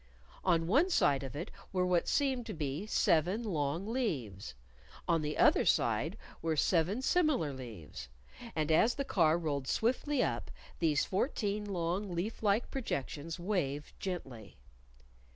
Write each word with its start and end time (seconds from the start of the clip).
On 0.43 0.65
one 0.65 0.89
side 0.89 1.21
of 1.21 1.35
it 1.35 1.51
were 1.71 1.85
what 1.85 2.07
seemed 2.07 2.47
to 2.47 2.55
be 2.55 2.87
seven 2.87 3.43
long 3.43 3.85
leaves. 3.87 4.55
On 5.07 5.21
the 5.21 5.37
other 5.37 5.63
side 5.63 6.17
were 6.41 6.55
seven 6.55 7.03
similar 7.03 7.53
leaves. 7.53 8.09
And 8.55 8.71
as 8.71 8.95
the 8.95 9.05
car 9.05 9.37
rolled 9.37 9.67
swiftly 9.67 10.23
up, 10.23 10.49
these 10.79 11.05
fourteen 11.05 11.65
long 11.65 12.15
leaf 12.15 12.41
like 12.41 12.71
projections 12.71 13.39
waved 13.39 13.93
gently. 13.99 14.57